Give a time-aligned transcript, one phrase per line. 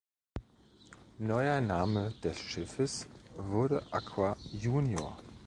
[1.19, 3.05] Neuer Name des Schiffes
[3.37, 5.15] wurde "Aqua Junior".